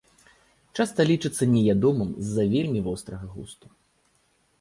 Часта 0.77 1.05
лічыцца 1.09 1.43
неядомым 1.55 2.09
з-за 2.29 2.45
вельмі 2.53 2.79
вострага 2.87 3.25
густу. 3.35 3.67